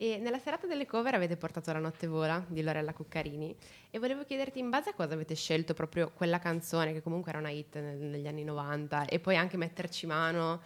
[0.00, 3.54] E nella serata delle cover avete portato La notte vola di Lorella Cuccarini
[3.90, 7.40] e volevo chiederti in base a cosa avete scelto proprio quella canzone che comunque era
[7.40, 10.60] una hit nel- negli anni 90 e poi anche metterci mano,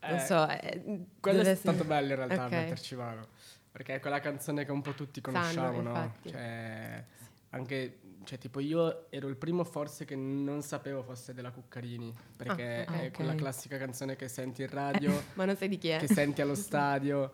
[0.00, 0.46] non Eh, so...
[0.46, 2.50] eh, Quello è stato bello in realtà Ok.
[2.52, 3.26] metterci mano.
[3.72, 5.88] Perché è quella canzone che un po' tutti Sanno, conosciamo, no?
[5.88, 6.28] infatti.
[6.28, 7.04] Cioè,
[7.50, 12.12] anche, cioè, tipo io ero il primo forse che non sapevo fosse della Cuccarini.
[12.36, 13.12] Perché Ah, ah, è ok.
[13.12, 15.98] quella classica canzone che senti in radio, Ma non sai di chi è?
[15.98, 17.30] che senti allo stadio.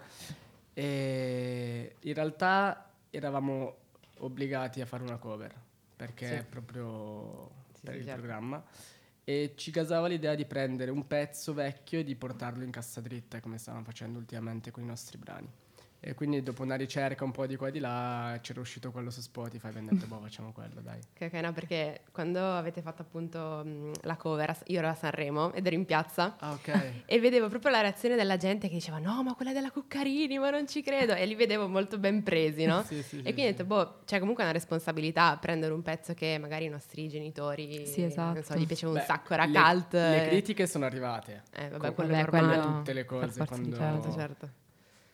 [0.75, 3.77] E in realtà eravamo
[4.19, 5.55] obbligati a fare una cover.
[5.97, 6.33] Perché Sì.
[6.35, 8.21] è proprio Sì, per sì, il certo.
[8.21, 8.65] programma.
[9.25, 13.41] E ci gasava l'idea di prendere un pezzo vecchio e di portarlo in cassa dritta,
[13.41, 15.49] come stavamo facendo ultimamente con i nostri brani.
[16.03, 19.11] E quindi dopo una ricerca un po' di qua e di là c'era uscito quello
[19.11, 20.99] su Spotify e abbiamo detto, boh, facciamo quello, dai.
[20.99, 25.53] Ok, ok, no, perché quando avete fatto appunto mh, la cover, io ero a Sanremo
[25.53, 27.05] ed ero in piazza Ah, ok.
[27.05, 30.49] e vedevo proprio la reazione della gente che diceva no, ma quella della Cuccarini, ma
[30.49, 31.13] non ci credo.
[31.13, 32.83] E li vedevo molto ben presi, no?
[32.91, 33.47] Sì, sì, e sì, quindi sì.
[33.49, 37.87] ho detto, boh, c'è comunque una responsabilità prendere un pezzo che magari i nostri genitori,
[37.87, 38.35] Sì, esatto.
[38.35, 39.93] non so, gli piaceva un sacco, era le, cult.
[39.93, 41.43] Le critiche sono arrivate.
[41.53, 42.61] Eh, vabbè, Com- quello è normale.
[42.63, 44.51] tutte le cose quando, Certo, certo.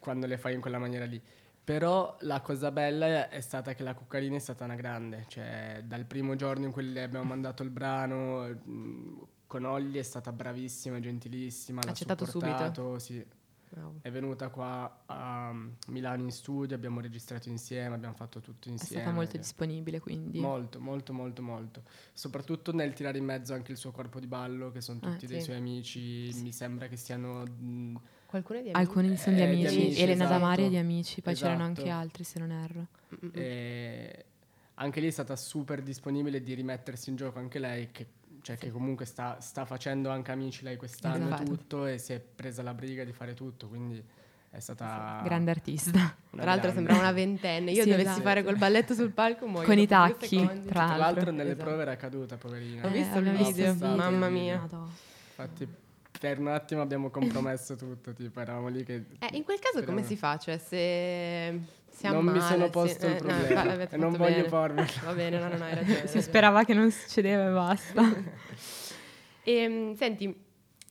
[0.07, 1.21] Quando le fai in quella maniera lì.
[1.65, 6.05] Però la cosa bella è stata che la Cuccarini è stata una grande, cioè dal
[6.05, 11.01] primo giorno in cui le abbiamo mandato il brano, mh, con Olli è stata bravissima,
[11.01, 13.27] gentilissima, l'ha accettato supportato, sì.
[13.69, 13.97] Bravo.
[14.01, 15.53] È venuta qua a
[15.89, 19.03] Milano in studio, abbiamo registrato insieme, abbiamo fatto tutto È insieme.
[19.03, 20.39] stata molto disponibile, quindi.
[20.39, 21.83] Molto, molto, molto, molto.
[22.13, 25.27] Soprattutto nel tirare in mezzo anche il suo corpo di ballo, che sono Ah, tutti
[25.27, 25.47] dei sì.
[25.47, 26.31] suoi amici.
[26.43, 27.43] Mi sembra che siano.
[27.43, 27.97] mh,
[28.43, 30.39] Qualcuno di Alcuni sono di Eh, di amici, amici, Elena esatto.
[30.41, 31.81] Damari è di amici, poi c'erano Esatto.
[31.81, 32.87] anche altri se non erro.
[33.33, 34.25] E
[34.75, 38.07] anche lì è stata super disponibile di rimettersi in gioco anche lei, che,
[38.43, 41.43] cioè, che comunque sta, sta facendo anche amici lei quest'anno Esatto.
[41.43, 44.05] e tutto, e si è presa la briga di fare tutto, quindi
[44.51, 45.99] è stata Grande artista.
[46.33, 47.71] una Tra l'altro sembrava una ventenne.
[47.71, 48.23] Io Sì, dovessi esatto.
[48.23, 51.65] fare col balletto sul palco muoio Con i tacchi, tra Tra l'altro nelle Esatto.
[51.69, 52.87] prove era caduta, poverina.
[52.87, 54.61] Ho visto il abbiamo video, il mamma mia.
[55.29, 55.67] Infatti
[56.19, 59.05] per un attimo abbiamo compromesso tutto, tipo eravamo lì che...
[59.19, 60.39] Eh, in quel caso come si fa?
[60.39, 63.99] Cioè se si non mi ammala, sono posto eh, il no, problema fa- avete e
[63.99, 64.49] non voglio bene.
[64.49, 64.89] pormelo.
[65.05, 65.97] Va bene, no, no, no, hai ragione.
[65.97, 66.23] Si ragione.
[66.23, 68.03] sperava che non succedeva e basta.
[69.49, 70.37] Ehm, senti,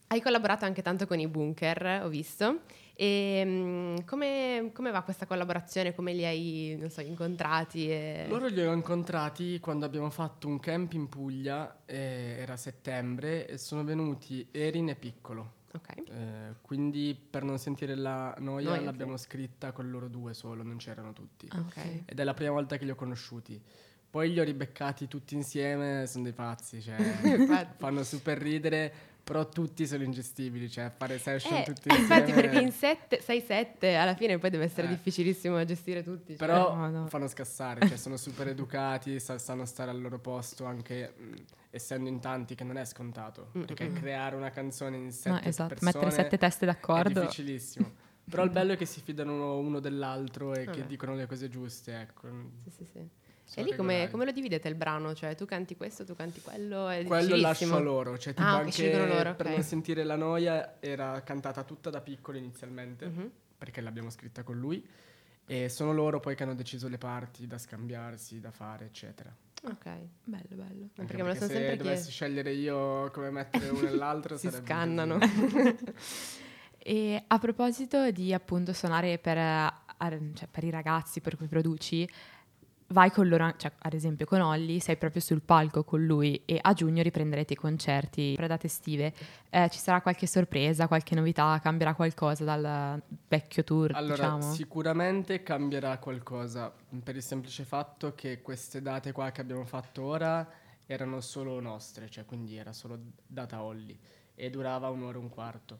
[0.07, 2.61] hai collaborato anche tanto con i bunker, ho visto.
[2.95, 5.93] E, come, come va questa collaborazione?
[5.93, 7.89] Come li hai, non so, incontrati?
[7.89, 8.25] E...
[8.27, 13.57] Loro li ho incontrati quando abbiamo fatto un camp in Puglia, eh, era settembre, e
[13.57, 15.63] sono venuti Erin e Piccolo.
[15.73, 15.89] Ok.
[15.97, 20.77] Eh, quindi per non sentire la noia Noia, l'abbiamo scritta con loro due solo, non
[20.77, 21.47] c'erano tutti.
[21.51, 22.03] Ah, ok.
[22.05, 23.61] Ed è la prima volta che li ho conosciuti.
[24.09, 26.95] Poi li ho ribeccati tutti insieme, sono dei pazzi, cioè
[27.75, 28.93] fanno super ridere.
[29.25, 31.99] Però tutti sono ingestibili, cioè fare session Eh, tutti insieme.
[32.19, 34.91] infatti perché in 6-7 alla fine poi deve essere Eh.
[34.91, 36.37] difficilissimo gestire tutti.
[36.37, 36.45] cioè.
[36.47, 37.07] Però No, no.
[37.07, 41.33] fanno scassare, cioè sono super educati, sa- sanno stare al loro posto anche mh,
[41.71, 43.95] essendo in tanti che non è scontato, Mm, perché mm, mm.
[43.95, 47.19] creare una canzone in No, sette esatto, persone mettere sette teste è d'accordo.
[47.21, 47.91] difficilissimo.
[48.29, 50.85] Però il bello è che si fidano uno, uno dell'altro e che Vabbè.
[50.85, 52.27] dicono le cose giuste, ecco.
[52.63, 53.09] Sì, sì, sì.
[53.55, 55.13] E lì come, come lo dividete il brano?
[55.13, 56.87] Cioè tu canti questo, tu canti quello?
[56.89, 59.51] È Quello lascio a loro, cioè tipo Ah, anche loro, per ok.
[59.53, 63.31] non sentire la noia era cantata tutta da piccolo inizialmente, Mhm.
[63.57, 64.85] perché l'abbiamo scritta con lui
[65.47, 69.33] e sono loro poi che hanno deciso le parti da scambiarsi, da fare, eccetera.
[69.67, 69.85] Ok.
[70.23, 70.89] Bello, bello.
[70.97, 72.11] Anche perché me lo sono se sempre dovessi chiesto.
[72.11, 75.17] scegliere io come mettere uno e l'altro Si sarebbe scannano.
[76.77, 81.47] E a proposito di appunto suonare per, eh, ar- cioè, per i ragazzi per cui
[81.47, 82.07] produci,
[82.87, 86.59] vai con loro, cioè ad esempio con Olli, sei proprio sul palco con lui e
[86.61, 89.13] a giugno riprenderete i concerti per date estive.
[89.49, 94.53] Eh, ci sarà qualche sorpresa, qualche novità, cambierà qualcosa dal vecchio tour, Allora, diciamo?
[94.53, 96.71] sicuramente cambierà qualcosa
[97.03, 100.47] per il semplice fatto che queste date qua che abbiamo fatto ora
[100.85, 103.97] erano solo nostre, cioè quindi era solo data Olli
[104.35, 105.79] e durava un'ora e un quarto.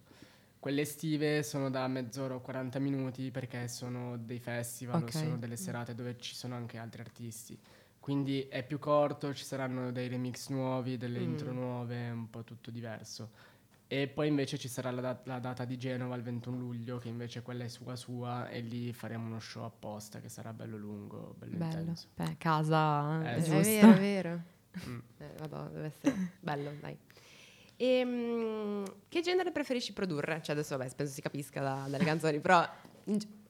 [0.65, 5.12] Quelle estive sono da mezz'ora o 40 minuti perché sono dei festival o Ok.
[5.12, 7.56] sono delle serate dove ci sono anche altri artisti.
[7.99, 11.21] Quindi è più corto, ci saranno dei remix nuovi, delle Mm.
[11.21, 13.30] intro nuove, un po' tutto diverso.
[13.86, 17.10] E poi invece ci sarà la, dat- la data di Genova il 21 luglio, che
[17.10, 21.36] invece quella è sua sua, e lì faremo uno show apposta che sarà bello lungo,
[21.38, 21.78] bello, Bello.
[21.80, 22.08] intenso.
[22.15, 23.51] Beh, casa, Eh, è sì.
[23.51, 23.62] È giusto.
[23.62, 24.41] vero, è vero.
[24.89, 24.99] Mm.
[25.19, 26.97] Eh, vado, deve essere bello, dai.
[27.77, 30.41] Ehm, che genere preferisci produrre?
[30.41, 32.67] Cioè adesso vabbè, penso si capisca da- dalle canzoni, però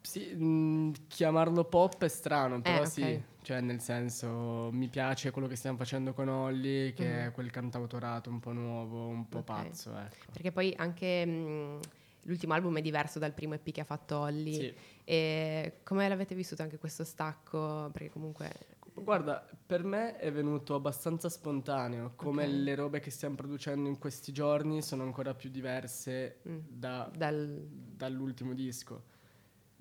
[0.01, 2.87] Sì, mm, chiamarlo pop è strano, però ok.
[2.87, 7.27] sì, cioè nel senso mi piace quello che stiamo facendo con Olly, che Mhm.
[7.27, 9.43] è quel cantautorato un po' nuovo, un po' Ok.
[9.45, 10.31] pazzo, ecco.
[10.31, 11.79] perché poi anche mh,
[12.23, 14.53] l'ultimo album è diverso dal primo EP che ha fatto Olly.
[14.53, 14.73] Sì.
[15.05, 17.89] E come l'avete vissuto anche questo stacco?
[17.91, 18.51] Perché comunque
[18.97, 22.49] Guarda, per me è venuto abbastanza spontaneo, come Ok.
[22.51, 26.59] le robe che stiamo producendo in questi giorni sono ancora più diverse Mm.
[26.67, 29.13] da- dal dall'ultimo disco.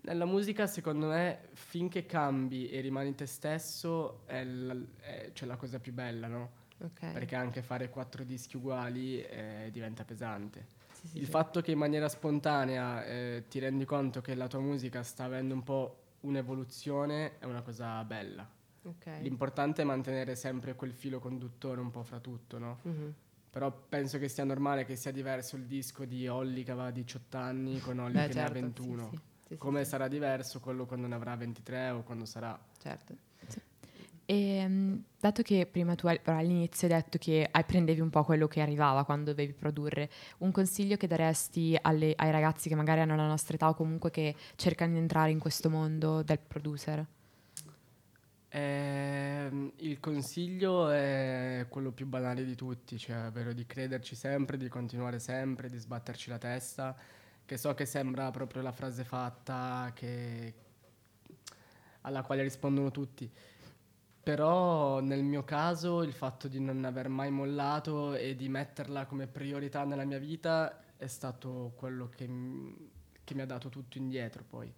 [0.03, 5.57] Nella musica, secondo me, finché cambi e rimani te stesso, è, l- è- cioè, la
[5.57, 6.51] cosa più bella, no?
[6.79, 7.13] ok.
[7.13, 10.67] Perché anche fare quattro dischi uguali eh, diventa pesante.
[10.93, 11.31] Sì, sì, Il sì.
[11.31, 15.55] fatto che in maniera spontanea eh, ti rendi conto che la tua musica sta avendo
[15.55, 18.47] un po' un'evoluzione è una cosa bella.
[18.85, 19.07] Ok.
[19.21, 22.79] L'importante è mantenere sempre quel filo conduttore un po' fra tutto, no?
[22.83, 23.15] Mhm.
[23.51, 27.37] Però penso che sia normale che sia diverso il disco di Olly che aveva 18
[27.37, 29.09] anni con Beh, che certo, ne ha sì, 21.
[29.11, 32.59] sì, sì, sì, Come sì, sarà diverso quello quando ne avrà 23 o quando sarà.
[32.79, 33.17] certo.
[34.27, 38.49] E mm, dato che prima tu all'inizio hai detto che hai- prendevi un po' quello
[38.49, 43.17] che arrivava quando dovevi produrre, un consiglio che daresti alle- ai ragazzi che magari hanno
[43.17, 47.07] la nostra età o comunque che cercano di entrare in questo mondo del producer?
[48.57, 54.69] Ehm, il consiglio è quello più banale di tutti, cioè ovvero di crederci sempre, di
[54.69, 56.97] continuare sempre, di sbatterci la testa,
[57.45, 60.55] che so che sembra proprio la frase fatta che-
[62.03, 63.29] alla quale rispondono tutti.
[64.23, 69.27] Però nel mio caso il fatto di non aver mai mollato e di metterla come
[69.27, 72.75] priorità nella mia vita è stato quello che, m-
[73.25, 74.73] che mi ha dato tutto indietro poi.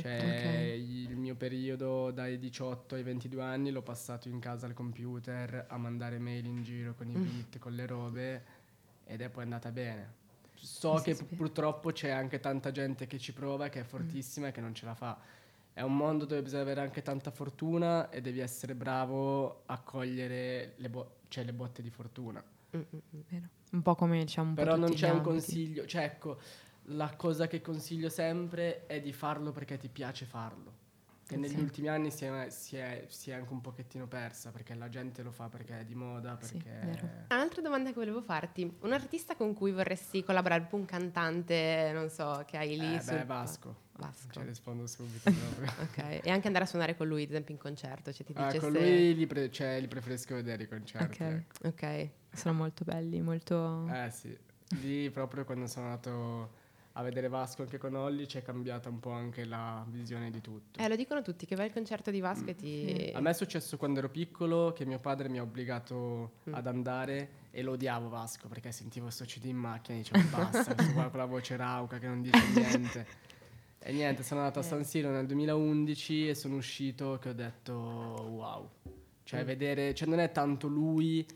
[0.00, 0.78] Cioè Ok.
[0.78, 5.76] il mio periodo dai 18 ai 22 anni l'ho passato in casa al computer a
[5.78, 7.22] mandare mail in giro con i Mm.
[7.22, 8.44] beat, con le robe
[9.06, 10.24] ed è poi andata bene.
[10.54, 13.86] So che pu- purtroppo c'è anche tanta gente che ci prova, che è Mm.
[13.86, 15.18] fortissima e che non ce la fa.
[15.72, 20.72] È un mondo dove bisogna avere anche tanta fortuna e devi essere bravo a cogliere
[20.76, 22.42] le, bo- cioè, le botte di fortuna.
[22.76, 22.98] Mm, mm,
[23.34, 23.42] mm.
[23.72, 26.38] Un po' come diciamo un Però non c'è un consiglio, cioè ecco,
[26.90, 30.84] la cosa che consiglio sempre è di farlo perché ti piace farlo.
[31.26, 31.60] Che Eh negli sì.
[31.60, 35.24] ultimi anni si è, si, è, si è anche un pochettino persa perché la gente
[35.24, 36.80] lo fa perché è di moda, Sì, perché...
[36.86, 37.08] vero.
[37.30, 42.44] Un'altra domanda che volevo farti, un artista con cui vorresti collaborare, un cantante, non so,
[42.46, 43.76] che hai lì Eh, sul- beh, Vasco.
[43.96, 44.32] Vasco.
[44.34, 45.68] Cioè, rispondo subito proprio.
[45.82, 48.46] Ok, e anche andare a suonare con lui, ad esempio in concerto, cioè ti Ah,
[48.46, 48.78] dice con se...
[48.78, 51.22] lui li, pre- cioè, li preferisco vedere i concerti.
[51.24, 51.28] Ok.
[51.28, 51.68] ecco.
[51.68, 53.84] Ok, Sono molto belli, molto...
[53.88, 54.36] Eh sì,
[54.80, 56.64] lì proprio quando sono andato
[56.98, 60.40] a vedere Vasco anche con Olli ci è cambiata un po' anche la visione di
[60.40, 60.78] tutto.
[60.80, 63.10] eh, lo dicono tutti, che vai al concerto di Vasco e ti...
[63.14, 66.54] A me è successo quando ero piccolo che mio padre mi ha obbligato Mm.
[66.54, 70.74] ad andare e lo odiavo Vasco perché sentivo sto CD in macchina e dicevo basta,
[70.74, 73.06] questo qua con la voce rauca che non dice niente.
[73.78, 77.72] E niente, sono andato a San Siro nel 2011 e sono uscito che ho detto
[77.74, 78.70] wow.
[79.22, 79.46] Cioè Mm.
[79.46, 81.26] vedere, cioè non è tanto lui,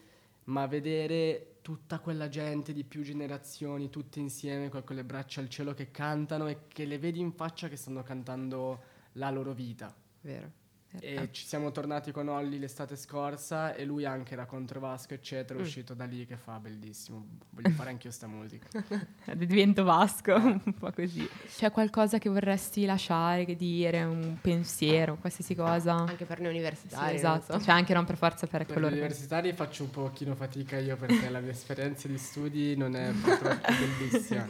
[0.45, 5.75] ma vedere tutta quella gente di più generazioni, tutte insieme, con quelle braccia al cielo
[5.75, 9.95] che cantano e che le vedi in faccia che stanno cantando la loro vita.
[10.23, 10.60] Vero.
[10.99, 15.59] E ci siamo tornati con Olli l'estate scorsa e lui anche era contro Vasco, eccetera.
[15.59, 15.65] È Mm.
[15.65, 17.25] uscito da lì che fa bellissimo.
[17.51, 18.67] Voglio fare anch'io sta musica.
[19.37, 21.29] Divento Vasco, un po' così.
[21.57, 25.95] C'è qualcosa che vorresti lasciare, che dire, un pensiero, qualsiasi cosa?
[25.95, 27.15] Anche per noi Sì, universitari.
[27.15, 27.65] esatto, non so.
[27.67, 28.99] cioè anche non per forza per Per coloro che...
[28.99, 33.69] universitari faccio un pochino fatica io perché la mia esperienza di studi non è purtroppo
[33.79, 34.49] bellissima.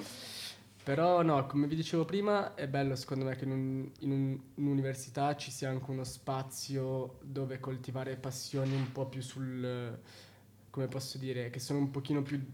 [0.91, 4.41] Però no, come vi dicevo prima, è bello secondo me che in, un- in un-
[4.57, 9.99] un'università ci sia anche uno spazio dove coltivare passioni un po' più sul,
[10.69, 12.45] come posso dire, che sono un pochino più,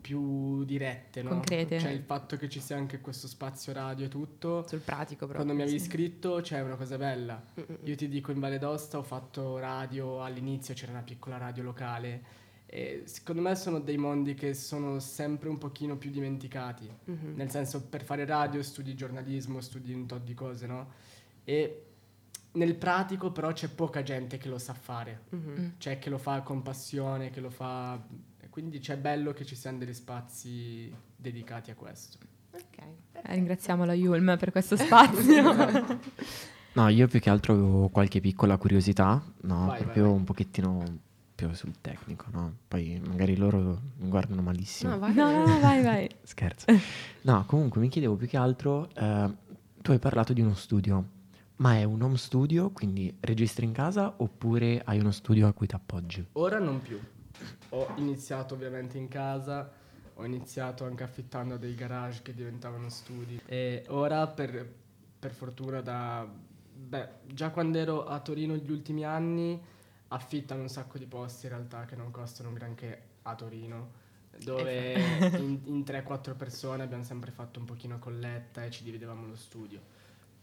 [0.00, 1.28] più dirette, no?
[1.28, 1.78] Concrete.
[1.78, 4.64] Cioè il fatto che ci sia anche questo spazio radio e tutto.
[4.66, 5.44] Sul pratico proprio.
[5.44, 5.84] Quando mi avevi sì.
[5.84, 7.44] iscritto c'è una cosa bella.
[7.60, 7.78] Mm-mm.
[7.82, 12.44] Io ti dico in Valle d'Aosta ho fatto radio all'inizio, c'era una piccola radio locale.
[12.68, 16.90] E secondo me sono dei mondi che sono sempre un pochino più dimenticati.
[17.04, 17.34] Mhm.
[17.36, 20.88] Nel senso, per fare radio studi giornalismo, studi un tot di cose, no?
[21.44, 21.82] E
[22.52, 25.22] nel pratico però c'è poca gente che lo sa fare.
[25.30, 25.54] Mhm.
[25.60, 25.68] Mm.
[25.78, 28.02] Cioè che lo fa con passione, che lo fa...
[28.40, 32.18] e Quindi c'è bello che ci siano degli spazi dedicati a questo.
[32.52, 32.78] Ok.
[33.12, 35.54] Eh, Ringraziamo la Yulm per questo spazio.
[36.76, 40.18] No, io più che altro avevo qualche piccola curiosità, no, Vai, proprio vai, vai.
[40.18, 40.84] un pochettino
[41.36, 42.56] più sul tecnico, no?
[42.66, 44.92] Poi magari loro mi guardano malissimo.
[44.92, 45.14] No, vai.
[45.14, 46.10] no, no, vai, vai.
[46.24, 46.66] Scherzo.
[47.22, 49.30] No, comunque mi chiedevo più che altro, eh,
[49.82, 51.04] tu hai parlato di uno studio,
[51.56, 55.66] ma è un home studio, quindi registri in casa oppure hai uno studio a cui
[55.66, 56.26] ti appoggi?
[56.32, 56.98] Ora non più.
[57.68, 59.70] Ho iniziato ovviamente in casa,
[60.14, 64.66] ho iniziato anche affittando dei garage che diventavano studi e ora per,
[65.18, 66.26] per fortuna da...
[66.78, 69.60] Beh, già quando ero a Torino gli ultimi anni
[70.08, 74.04] affittano un sacco di posti in realtà che non costano un granché a Torino,
[74.38, 74.92] dove
[75.38, 79.94] in, in 3-4 persone abbiamo sempre fatto un pochino colletta e ci dividevamo lo studio.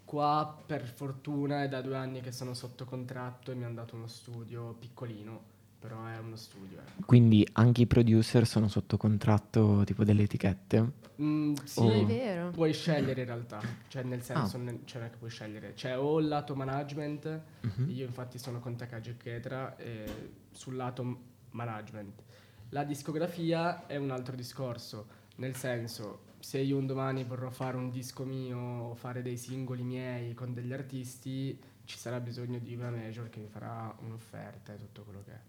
[0.06, 3.95] Qua per fortuna è da due anni che sono sotto contratto e mi hanno dato
[3.95, 5.52] uno studio piccolino,
[5.84, 6.78] però è uno studio.
[6.80, 7.04] ecco.
[7.06, 11.02] Quindi anche i producer sono sotto contratto tipo delle etichette?
[11.22, 11.91] Mm, sì, Oh.
[11.91, 12.50] È vero.
[12.52, 15.98] puoi scegliere in realtà, cioè nel senso ne- cioè non è che puoi scegliere, c'è
[15.98, 17.89] o il lato management, Mhm.
[17.89, 21.17] io infatti sono con Takagi Echetra e sul lato
[21.52, 22.22] management.
[22.69, 27.89] La discografia è un altro discorso, nel senso se io un domani vorrò fare un
[27.91, 32.89] disco mio o fare dei singoli miei con degli artisti, ci sarà bisogno di una
[32.89, 35.39] major che mi farà un'offerta e tutto quello che è.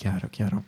[0.00, 0.64] Chiaro, chiaro.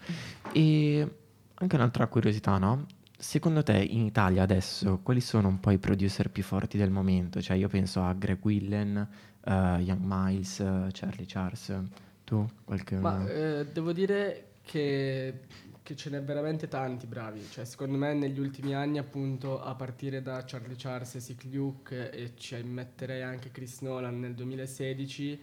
[0.52, 1.10] E
[1.54, 2.84] anche un'altra curiosità, no?
[3.16, 7.40] Secondo te in Italia adesso quali sono un po' i producer più forti del momento?
[7.40, 9.08] Cioè io penso a Greg Willen,
[9.42, 11.74] eh, Young Miles, eh, Charlie Charles.
[12.24, 12.96] Tu qualche...
[12.96, 15.44] Ma eh, devo dire che,
[15.82, 17.42] che ce n'è veramente tanti bravi.
[17.50, 22.10] Cioè, secondo me negli ultimi anni, appunto, a partire da Charlie Charles e Sick Luke
[22.10, 25.40] e ci metterei anche Chris Nolan nel 2016,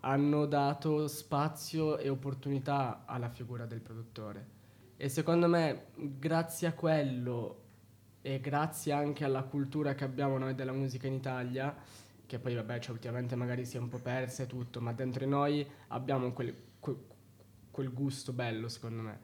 [0.00, 4.56] hanno dato spazio e opportunità alla figura del produttore.
[4.96, 7.62] E secondo me, grazie a quello
[8.20, 11.74] e grazie anche alla cultura che abbiamo noi della musica in Italia,
[12.26, 15.24] che poi vabbè, cioè, ultimamente magari si è un po' persa e tutto, ma dentro
[15.26, 17.04] noi abbiamo quel, quel-
[17.70, 19.18] quel gusto bello, secondo me.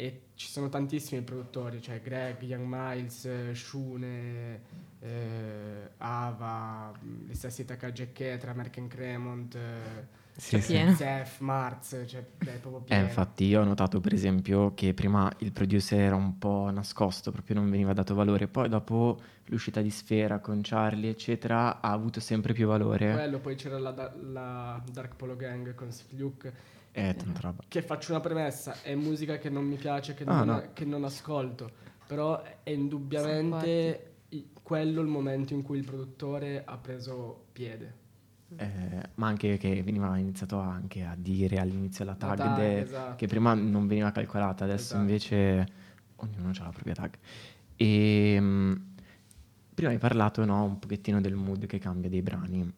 [0.00, 4.60] E ci sono tantissimi produttori, cioè Greg, Young Miles, eh, Shune,
[5.00, 6.92] eh, Ava,
[7.26, 10.06] gli stessi Takagi e Ketra, Merken Cremont, eh,
[10.36, 10.74] Sì, sì.
[10.74, 10.94] pieno.
[10.94, 12.24] Zef, Marz, cioè è
[12.60, 13.02] proprio Eh, pieno.
[13.06, 17.56] infatti io ho notato per esempio che prima il producer era un po' nascosto, proprio
[17.56, 22.52] non veniva dato valore, poi dopo l'uscita di Sfera con Charlie eccetera ha avuto sempre
[22.52, 23.12] più valore.
[23.14, 26.52] Quello, poi c'era la, la Dark Polo Gang con Luke,
[26.98, 27.62] Eh, tanta roba.
[27.68, 30.64] che faccio una premessa, è musica che non mi piace, che, Ah, non, no.
[30.72, 31.70] che non ascolto,
[32.06, 38.06] però è indubbiamente i- quello il momento in cui il produttore ha preso piede.
[38.56, 42.80] Eh, ma anche che veniva iniziato anche a dire all'inizio la La tag, tag, de-
[42.80, 43.16] esatto.
[43.16, 45.00] che prima non veniva calcolata, adesso Esatto.
[45.00, 45.66] invece
[46.16, 47.14] ognuno ha la propria tag.
[47.76, 48.72] E mm,
[49.74, 52.72] prima hai parlato no, un pochettino del mood che cambia dei brani.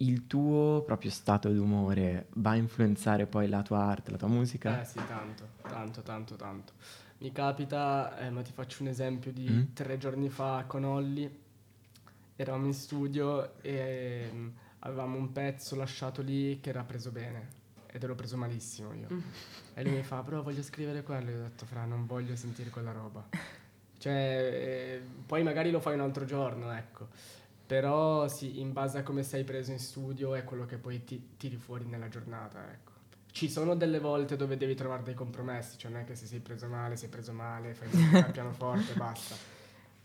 [0.00, 4.80] Il tuo proprio stato d'umore va a influenzare poi la tua arte, la tua musica?
[4.80, 6.72] Eh sì, tanto, tanto, tanto, tanto.
[7.18, 9.62] Mi capita, eh, ma ti faccio un esempio di Mm.
[9.74, 11.30] tre giorni fa con Olli,
[12.34, 14.48] eravamo in studio e mm,
[14.80, 17.58] avevamo un pezzo lasciato lì che era preso bene
[17.92, 19.06] ed ero preso malissimo io.
[19.12, 19.20] Mm.
[19.74, 21.30] E lui mi fa, però voglio scrivere quello.
[21.30, 23.28] Io ho detto, fra, non voglio sentire quella roba.
[23.98, 27.08] Cioè, eh, poi magari lo fai un altro giorno, ecco.
[27.70, 31.36] Però sì, in base a come sei preso in studio è quello che poi ti
[31.36, 32.90] tiri fuori nella giornata, ecco.
[33.30, 36.40] Ci sono delle volte dove devi trovare dei compromessi, cioè non è che se sei
[36.40, 39.36] preso male, sei preso male, fai il pianoforte e basta.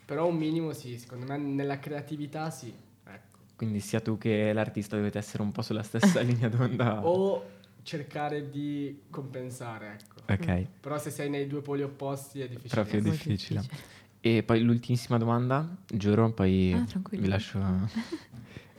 [0.06, 2.72] Però un minimo sì, secondo me nella creatività sì.
[3.04, 3.40] Ecco.
[3.56, 7.04] Quindi sia tu che l'artista dovete essere un po' sulla stessa linea d'onda.
[7.04, 7.46] O
[7.82, 10.32] cercare di compensare, ecco.
[10.32, 12.70] Ok, Però se sei nei due poli opposti è difficile.
[12.84, 13.62] proprio Molto difficile.
[13.62, 13.94] difficile.
[14.28, 17.60] E poi l'ultimissima domanda, giuro, poi Ah, vi lascio,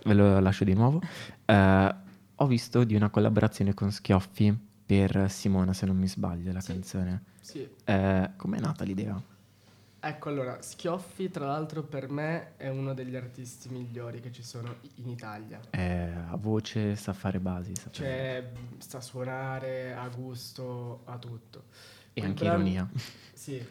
[0.05, 1.01] ve lo lascio di nuovo.
[1.45, 1.95] Eh,
[2.35, 6.73] ho visto di una collaborazione con Schioffi per Simona, se non mi sbaglio, la Sì.
[6.73, 7.23] canzone.
[7.41, 7.65] Sì.
[7.85, 9.23] Eh, com'è nata l'idea?
[10.01, 14.75] Ecco allora, Schioffi tra l'altro per me è uno degli artisti migliori che ci sono
[14.97, 15.61] in Italia.
[15.71, 21.67] Eh, a voce sa fare basi, sa fare- Cioè, sa suonare, ha gusto, ha tutto.
[22.13, 22.89] e quel anche brano- ironia.
[23.35, 23.63] Sì,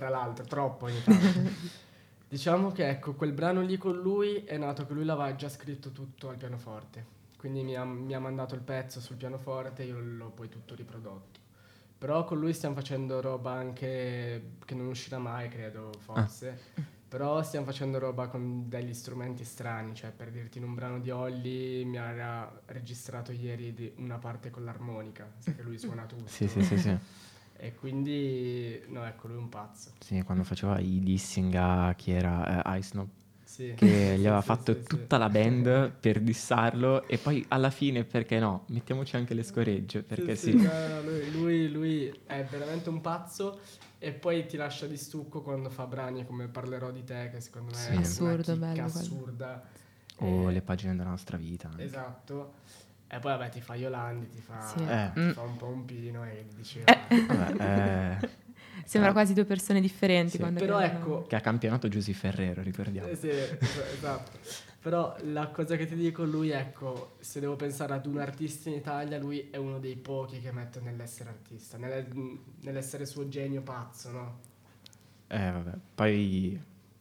[0.00, 1.40] tra l'altro, troppo ogni tanto.
[2.26, 5.90] diciamo che ecco, quel brano lì con lui è nato che lui l'aveva già scritto
[5.90, 7.18] tutto al pianoforte.
[7.36, 10.74] Quindi mi ha, mi ha mandato il pezzo sul pianoforte e io l'ho poi tutto
[10.74, 11.38] riprodotto.
[11.98, 16.58] Però con lui stiamo facendo roba anche che non uscirà mai, credo, forse.
[17.06, 21.10] Però stiamo facendo roba con degli strumenti strani, cioè per dirti in un brano di
[21.10, 26.28] Holly mi ha registrato ieri una parte con l'armonica, sai che lui suona tutto.
[26.28, 26.96] Sì, sì, sì, sì.
[27.62, 29.90] E quindi, no, ecco, lui è un pazzo.
[29.98, 33.06] Sì, quando faceva i dissing a chi era eh, Ice Snow,
[33.44, 33.74] Sì.
[33.76, 33.86] che
[34.16, 34.86] gli aveva Sì, fatto sì, sì.
[34.86, 40.02] tutta la band per dissarlo e poi alla fine, perché no, mettiamoci anche le scoregge,
[40.02, 40.54] perché sì.
[40.54, 43.60] no, no, lui, lui- lui è veramente un pazzo
[43.98, 47.72] e poi ti lascia di stucco quando fa brani come Parlerò di te, che secondo
[47.72, 47.88] me Sì.
[47.88, 48.96] è una Assurdo, chicca bello quello.
[48.98, 49.68] assurda.
[50.22, 51.68] O Eh, le pagine della nostra vita.
[51.68, 51.84] anche.
[51.84, 52.52] Esatto.
[53.12, 54.82] E poi vabbè ti fa Yolandi, ti fa, Sì.
[54.84, 55.10] Eh.
[55.12, 56.84] ti fa un po' un pino e dice...
[56.84, 58.28] Vabbè, eh,
[58.84, 60.32] Sembra quasi due persone differenti.
[60.32, 60.98] Sì, quando Però cantano.
[61.00, 63.08] ecco, che ha campionato Giusy Ferrero, ricordiamo.
[63.08, 63.56] Eh sì, es-
[63.94, 64.38] esatto.
[64.80, 68.76] Però la cosa che ti dico, lui, ecco, se devo pensare ad un artista in
[68.76, 72.08] Italia, lui è uno dei pochi che metto nell'essere artista, nelle-
[72.60, 74.38] nell'essere suo genio pazzo, no?
[75.28, 75.72] Eh, vabbè.
[75.94, 76.60] Poi,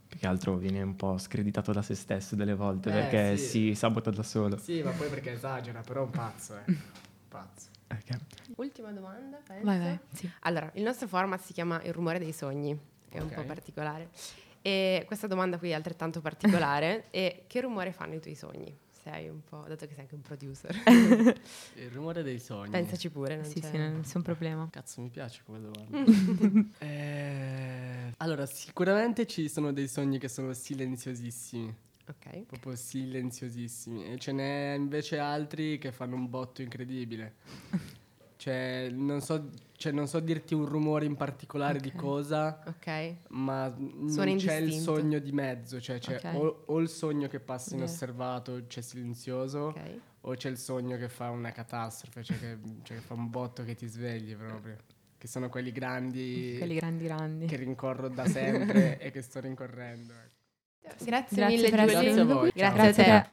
[0.10, 3.48] più che altro, viene un po' screditato da se stesso delle volte Eh, perché sì.
[3.48, 4.58] si sabota da solo.
[4.58, 6.76] Sì, ma poi perché esagera, però è un pazzo, eh.
[7.30, 7.68] Pazzo.
[7.92, 8.20] Ok.
[8.56, 9.66] Ultima domanda, penso.
[9.66, 10.00] Vai, vai.
[10.12, 10.30] Sì.
[10.42, 14.10] Allora, il nostro format si chiama Il rumore dei sogni, che è un po' particolare.
[14.64, 17.06] E questa domanda qui è altrettanto particolare.
[17.12, 18.76] e che rumore fanno i tuoi sogni?
[19.12, 20.76] Sei un po', dato che sei anche un producer.
[21.76, 22.70] Il rumore dei sogni.
[22.70, 23.72] Pensaci pure, non Sì, c'è...
[23.72, 24.68] sì, nessun problema.
[24.72, 26.68] Cazzo, mi piace come domanda.
[26.78, 31.74] Eh, allora, sicuramente ci sono dei sogni che sono silenziosissimi.
[32.08, 32.44] Ok.
[32.46, 34.06] Proprio silenziosissimi.
[34.12, 37.36] E ce n'è invece altri che fanno un botto incredibile.
[38.40, 41.96] Cioè, non so, cioè, non so dirti un rumore in particolare di Ok.
[41.98, 43.16] cosa, Ok.
[43.32, 45.82] ma non Suona c'è il sogno di mezzo.
[45.82, 46.36] Cioè, c'è Ok.
[46.42, 49.74] o, o il sogno che passa inosservato, c'è silenzioso,
[50.22, 53.66] o c'è il sogno che fa una catastrofe, cioè che, cioè che fa un botto
[53.66, 54.78] che ti svegli proprio.
[55.18, 57.46] Che sono quelli grandi Quelli grandi grandi.
[57.46, 60.14] che rincorro da sempre e che sto rincorrendo.
[60.14, 60.38] ecco.
[60.82, 62.04] Grazie, Grazie mille per essere.
[62.06, 62.52] Grazie a voi.
[62.56, 63.18] Grazie Ciao.
[63.18, 63.28] a te.